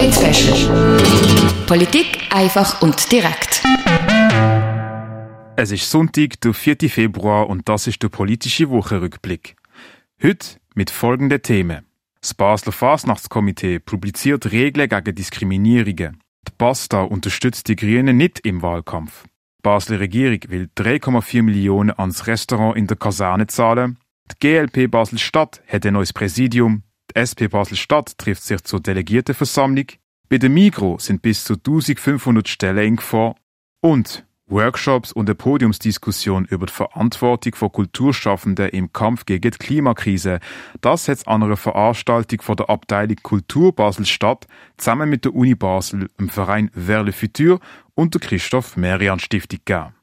[0.00, 3.62] Polit Politik einfach und direkt.
[5.56, 6.88] Es ist Sonntag, der 4.
[6.88, 9.56] Februar und das ist der politische Wochenrückblick.
[10.22, 11.84] Heute mit folgenden Themen.
[12.22, 16.22] Das Basler Fasnachtskomitee publiziert Regeln gegen Diskriminierungen.
[16.48, 19.24] Die Basta unterstützt die Grünen nicht im Wahlkampf.
[19.24, 23.98] Die Basler Regierung will 3,4 Millionen ans Restaurant in der Kaserne zahlen.
[24.30, 26.84] Die GLP Basel-Stadt hat ein neues Präsidium.
[27.10, 29.86] Die SP Basel-Stadt trifft sich zur Delegiertenversammlung.
[30.28, 33.34] Bei der Migro sind bis zu 1500 Stellen in Gefahr.
[33.80, 40.38] Und Workshops und eine Podiumsdiskussion über die Verantwortung von Kulturschaffenden im Kampf gegen die Klimakrise.
[40.80, 44.46] Das hat an einer Veranstaltung von der Abteilung Kultur Basel statt,
[44.76, 47.60] zusammen mit der Uni Basel, dem Verein Vers Futur
[47.94, 49.94] und der Christoph Merian Stiftung gegeben.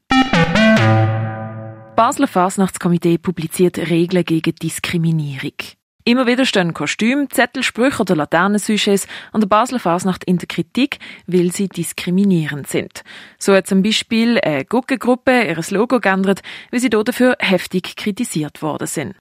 [1.96, 5.77] Basler Fasnachtskomitee publiziert Regeln gegen Diskriminierung.
[6.08, 11.00] Immer wieder stehen Kostüm, Zettel, Sprüche oder Laternensujets an der Basler Fasnacht in der Kritik,
[11.26, 13.04] weil sie diskriminierend sind.
[13.38, 18.86] So hat zum Beispiel eine Guckengruppe ihr Logo geändert, weil sie dafür heftig kritisiert worden
[18.86, 19.16] sind.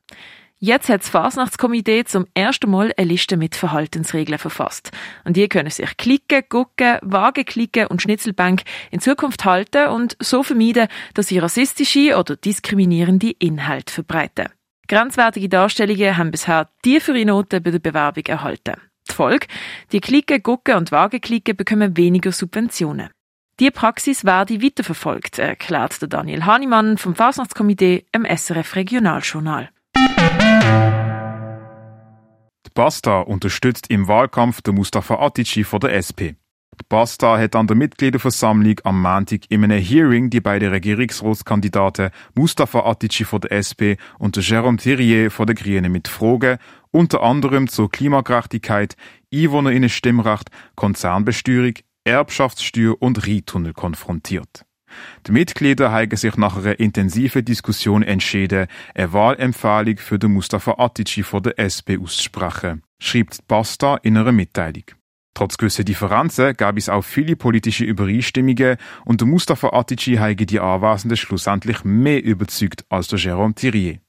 [0.59, 4.91] Jetzt hat das Fasnachtskomitee zum ersten Mal eine Liste mit Verhaltensregeln verfasst.
[5.25, 10.41] Und die können sich klicken, gucken, Waage klicken und Schnitzelbank in Zukunft halten und so
[10.41, 14.56] vermeiden, dass sie rassistische oder diskriminierende Inhalte verbreiten.
[14.87, 18.75] Grenzwertige Darstellungen haben bisher tiefere Noten bei der Bewerbung erhalten.
[19.09, 19.47] Die Folge?
[19.91, 23.09] Die Klicken, Gucken und Wagenklicken bekommen weniger Subventionen.
[23.59, 29.69] Die Praxis werde weiterverfolgt, erklärt der Daniel Hahnemann vom Fasnachtskomitee im SRF Regionaljournal.
[32.65, 36.37] Die Basta unterstützt im Wahlkampf den Mustafa Atici von der SP.
[36.89, 43.25] Basta hat an der Mitgliederversammlung am Montag in einem Hearing die beiden Regierungsratskandidaten Mustafa Atici
[43.25, 46.57] von der SP und Jérôme Thierrier von der Grünen mit Fragen,
[46.91, 48.95] unter anderem zur Klimagerechtigkeit,
[49.33, 51.73] Einwohnerinnenstimmrecht, Konzernbesteuerung,
[52.05, 54.63] Erbschaftssteuer und Rheintunnel konfrontiert.
[55.25, 61.23] Die Mitglieder haben sich nach einer intensiven Diskussion entschieden, eine Wahlempfehlung für den Mustafa Atici
[61.23, 64.85] von der SP auszusprechen, schreibt Basta in einer Mitteilung.
[65.37, 70.59] Trotz gewisser Differenzen gab es auch viele politische Übereinstimmungen und der Mustafa Atici habe die
[70.59, 73.99] Anwesenden schlussendlich mehr überzeugt als der Jérôme Thierry.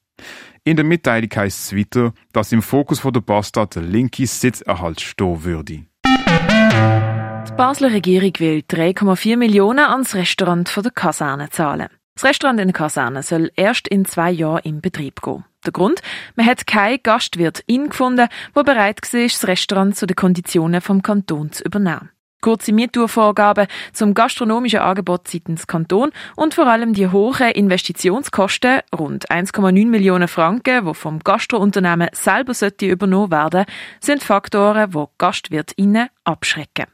[0.64, 5.02] In der Mitteilung heißt es weiter, dass im Fokus von der Bastard der linke Sitzerhalt
[5.02, 5.84] stehen würde.
[6.06, 11.88] Die Basler Regierung will 3,4 Millionen ans Restaurant von der Kaserne zahlen.
[12.14, 15.44] Das Restaurant in der Kaserne soll erst in zwei Jahren in Betrieb gehen.
[15.68, 16.00] Der Grund?
[16.34, 21.52] Man hat keinen Gastwirt gefunden, der bereit war, das Restaurant zu den Konditionen vom Kanton
[21.52, 22.08] zu übernehmen.
[22.40, 29.88] Kurze Miettourvorgaben zum gastronomischen Angebot seitens Kanton und vor allem die hohen Investitionskosten, rund 1,9
[29.88, 33.66] Millionen Franken, die vom Gastrounternehmen selber übernommen werden,
[34.00, 36.86] sind Faktoren, die GastwirtInnen abschrecken.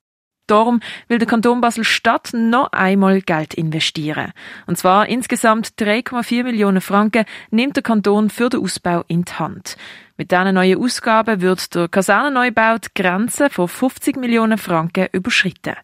[0.47, 4.32] Darum will der Kanton Basel-Stadt noch einmal Geld investieren.
[4.66, 9.77] Und zwar insgesamt 3,4 Millionen Franken nimmt der Kanton für den Ausbau in die Hand.
[10.16, 15.75] Mit diesen neuen Ausgaben wird der Kasernenneubau die Grenze von 50 Millionen Franken überschritten.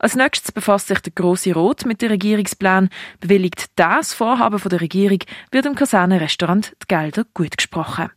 [0.00, 2.88] Als nächstes befasst sich der Grosse Rot mit dem Regierungsplan.
[3.20, 5.18] Bewilligt das Vorhaben der Regierung,
[5.50, 8.10] wird im Kasernenrestaurant die Gelder gut gesprochen.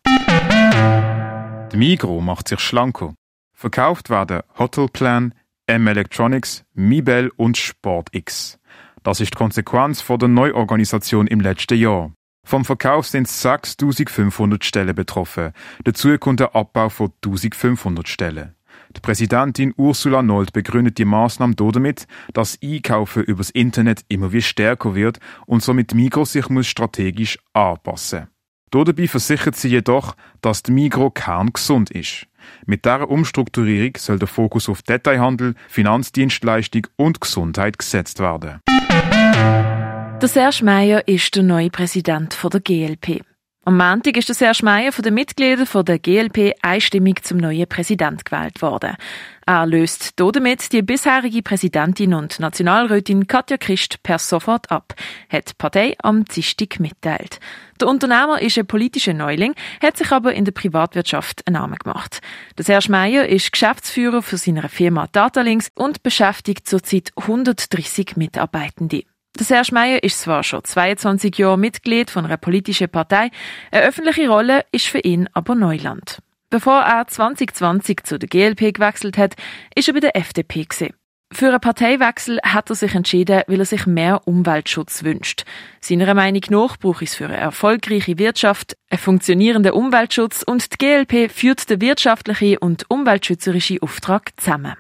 [1.72, 3.16] Die Migro macht sich schlanker.
[3.54, 5.34] Verkauft werden Hotelplan,
[5.72, 8.59] M Electronics, Mibel und SportX.
[9.04, 12.12] Das ist die Konsequenz von der Neuorganisation im letzten Jahr.
[12.44, 15.54] Vom Verkauf sind 6500 Stellen betroffen.
[15.86, 18.56] Dazu kommt der Abbau von 1500 Stellen.
[18.98, 24.94] Die Präsidentin Ursula Nold begründet die Maßnahme damit, dass Einkaufen übers Internet immer wie stärker
[24.94, 28.28] wird und somit Migros sich muss strategisch anpassen.
[28.72, 32.28] Dabei versichert sie jedoch, dass die Migro kerngesund ist.
[32.66, 38.59] Mit dieser Umstrukturierung soll der Fokus auf Detailhandel, Finanzdienstleistung und Gesundheit gesetzt werden.
[40.22, 43.22] Der Serge Meyer ist der neue Präsident der GLP.
[43.64, 48.26] Am Montag ist der Serge Meyer von den Mitgliedern der GLP einstimmig zum neuen Präsident
[48.26, 48.96] gewählt worden.
[49.46, 54.96] Er löst damit die bisherige Präsidentin und Nationalrätin Katja Christ per sofort ab,
[55.30, 57.40] hat die Partei am Dienstag mitteilt.
[57.80, 62.20] Der Unternehmer ist ein politischer Neuling, hat sich aber in der Privatwirtschaft einen Namen gemacht.
[62.58, 69.03] Der Serge Meyer ist Geschäftsführer für seine Firma Datalinks und beschäftigt zurzeit 130 Mitarbeitende.
[69.40, 73.32] Der Serge Meyer ist zwar schon 22 Jahre Mitglied von einer politischen Partei,
[73.72, 76.20] eine öffentliche Rolle ist für ihn aber Neuland.
[76.50, 79.36] Bevor er 2020 zu der GLP gewechselt hat,
[79.74, 80.94] ist er bei der FDP gewesen.
[81.34, 85.46] Für einen Parteiwechsel hat er sich entschieden, weil er sich mehr Umweltschutz wünscht.
[85.80, 91.32] Seiner Meinung nach braucht es für eine erfolgreiche Wirtschaft einen funktionierenden Umweltschutz und die GLP
[91.32, 94.74] führt den wirtschaftlichen und umweltschützerischen Auftrag zusammen.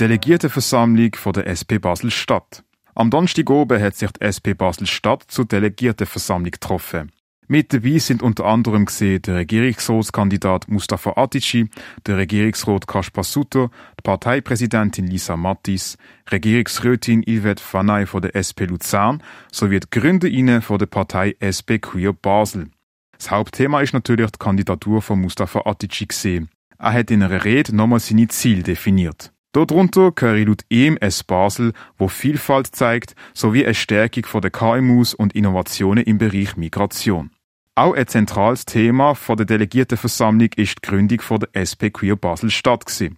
[0.00, 2.64] Delegiertenversammlung von der SP Basel-Stadt.
[2.94, 7.12] Am Donnerstag oben hat sich die SP Basel-Stadt zur Delegiertenversammlung getroffen.
[7.52, 11.68] Mit dabei sind unter anderem gesehen der Regierungsratskandidat Mustafa Atici,
[12.06, 15.98] der Regierungsrat Kaspar Sutter, die Parteipräsidentin Lisa Mattis,
[16.30, 19.20] Regierungsrätin Yvette Fanay von der SP Luzern
[19.50, 22.70] sowie die Gründerinnen von der Partei SP Queer Basel.
[23.18, 26.50] Das Hauptthema ist natürlich die Kandidatur von Mustafa Atici gesehen.
[26.78, 29.32] Er hat in einer Rede nochmal seine Ziele definiert.
[29.52, 36.04] Darunter gehöre laut es Basel, wo Vielfalt zeigt, sowie eine Stärkung der KMUs und Innovationen
[36.04, 37.30] im Bereich Migration.
[37.74, 42.84] Auch ein zentrales Thema der Delegiertenversammlung ist die Gründung der SP Queer Basel Stadt.
[43.00, 43.10] Die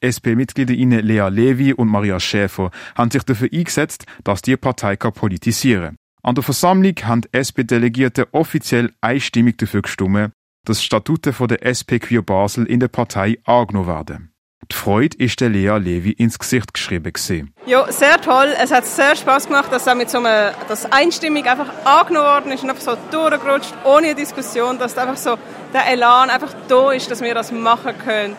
[0.00, 5.96] SP-Mitgliederinnen Lea Levi und Maria Schäfer haben sich dafür eingesetzt, dass die Partei politisieren kann.
[6.22, 10.32] An der Versammlung haben die SP-Delegierte offiziell einstimmig dafür gestimmt,
[10.64, 14.35] dass Statute von der SP Queer Basel in der Partei angenommen werden.
[14.70, 17.52] Die Freude ist der Lea Levi ins Gesicht geschrieben gewesen.
[17.66, 18.52] Ja, sehr toll.
[18.60, 22.50] Es hat sehr Spaß gemacht, dass auch mit so einem, das einstimmig einfach angenommen worden
[22.52, 25.38] ist und einfach so durchgerutscht, ohne Diskussion, dass einfach so
[25.72, 28.36] der Elan einfach da ist, dass wir das machen können.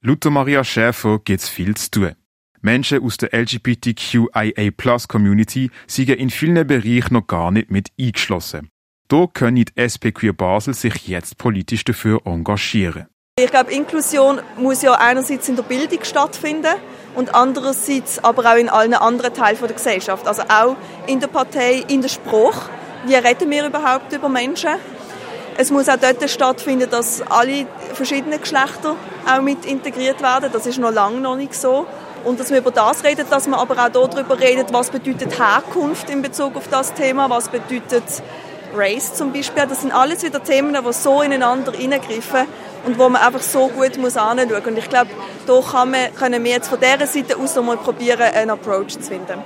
[0.00, 2.14] Laut Maria Schäfer gibt es viel zu tun.
[2.60, 8.68] Menschen aus der LGBTQIA-Plus-Community sind in vielen Bereichen noch gar nicht mit eingeschlossen.
[9.08, 13.06] Da können die SP Queer Basel sich jetzt politisch dafür engagieren.
[13.40, 16.74] Ich glaube, Inklusion muss ja einerseits in der Bildung stattfinden
[17.14, 20.26] und andererseits aber auch in allen anderen Teilen der Gesellschaft.
[20.26, 20.74] Also auch
[21.06, 22.62] in der Partei, in der Spruch.
[23.06, 24.70] Wie reden wir überhaupt über Menschen?
[25.56, 28.96] Es muss auch dort stattfinden, dass alle verschiedenen Geschlechter
[29.32, 30.50] auch mit integriert werden.
[30.52, 31.86] Das ist noch lange noch nicht so.
[32.24, 36.10] Und dass wir über das reden, dass man aber auch darüber redet, was bedeutet Herkunft
[36.10, 38.02] in Bezug auf das Thema, was bedeutet
[38.74, 39.66] Race zum Beispiel.
[39.68, 42.46] Das sind alles wieder Themen, die so ineinander hineingreifen
[42.86, 44.64] und wo man einfach so gut muss anschauen.
[44.64, 45.10] Und ich glaube,
[45.46, 49.02] da kann man, können wir jetzt von dieser Seite aus mal probieren, einen Approach zu
[49.02, 49.42] finden.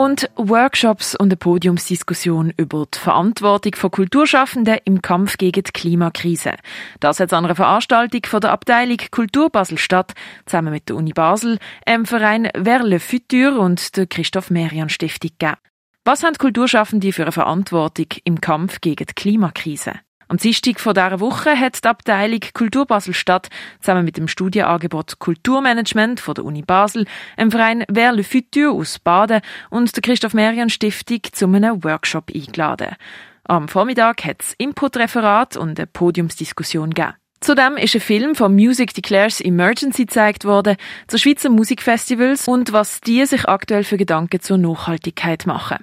[0.00, 6.54] Und Workshops und eine Podiumsdiskussion über die Verantwortung von Kulturschaffenden im Kampf gegen die Klimakrise.
[7.00, 10.14] Das hat an einer Veranstaltung von der Abteilung Kultur Basel statt,
[10.46, 15.32] zusammen mit der Uni Basel, dem Verein Vers le Futur und der Christoph Merian Stiftung
[15.38, 15.58] gegeben.
[16.04, 19.92] Was haben Kulturschaffende für eine Verantwortung im Kampf gegen die Klimakrise?
[20.28, 23.50] Am Dienstag von dieser Woche hat die Abteilung Kultur Basel Stadt
[23.80, 27.04] zusammen mit dem Studienangebot Kulturmanagement von der Uni Basel,
[27.36, 32.30] einem Verein Vers le Futur aus Baden und der Christoph Merian Stiftung zu einem Workshop
[32.34, 32.96] eingeladen.
[33.44, 37.14] Am Vormittag hat es Input-Referat und eine Podiumsdiskussion gegeben.
[37.40, 40.76] Zudem ist ein Film von Music Declares Emergency gezeigt worden
[41.08, 45.78] zu Schweizer Musikfestivals und was die sich aktuell für Gedanken zur Nachhaltigkeit machen.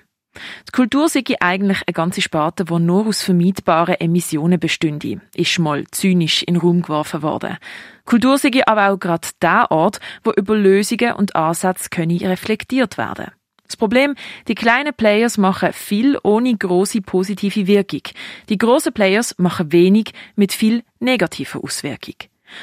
[0.67, 5.85] Die Kultur sei eigentlich eine ganze Sparte, die nur aus vermeidbaren Emissionen bestünde, ist mal
[5.91, 7.57] zynisch in den Raum geworfen worden.
[8.05, 13.31] Kultur sei aber auch gerade der Ort, wo über Lösungen und Ansätze können reflektiert werden.
[13.67, 14.15] Das Problem,
[14.47, 18.03] die kleinen Players machen viel ohne große positive Wirkung.
[18.47, 22.15] Die großen Players machen wenig mit viel negativer Auswirkung.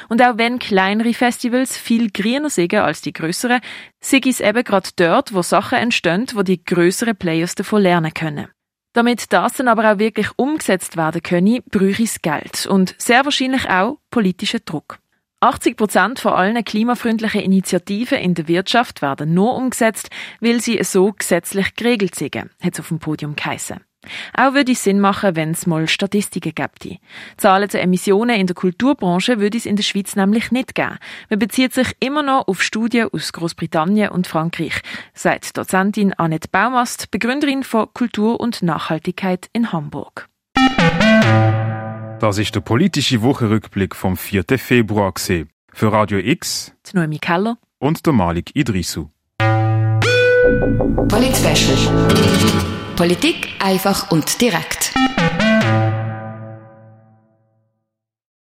[0.09, 3.61] Und auch wenn kleinere Festivals viel grüner sind als die größeren,
[3.99, 8.47] sind es eben gerade dort, wo Sachen entstehen, wo die größeren Players davon lernen können.
[8.93, 13.69] Damit das dann aber auch wirklich umgesetzt werden könne, bräuchte es Geld und sehr wahrscheinlich
[13.69, 14.99] auch politischen Druck.
[15.41, 21.11] 80 Prozent von allen klimafreundlichen Initiativen in der Wirtschaft werden nur umgesetzt, weil sie so
[21.11, 23.81] gesetzlich geregelt sind, hat es auf dem Podium geheissen.
[24.33, 26.97] Auch würde es Sinn machen, wenn es mal Statistiken gäbe.
[27.37, 30.97] Zahlen zu Emissionen in der Kulturbranche würde es in der Schweiz nämlich nicht geben.
[31.29, 34.81] Man bezieht sich immer noch auf Studien aus Großbritannien und Frankreich,
[35.13, 40.27] sagt Dozentin Annette Baumast, Begründerin von Kultur und Nachhaltigkeit in Hamburg.
[42.19, 44.45] Das ist der politische Wochenrückblick vom 4.
[44.57, 45.49] Februar gesehen.
[45.73, 49.09] Für Radio X, die Noemi Keller und der Malik Idrisu.
[51.09, 51.35] Polit
[52.95, 54.93] Politik einfach und direkt.